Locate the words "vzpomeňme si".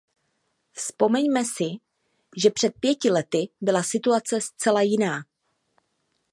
0.71-1.69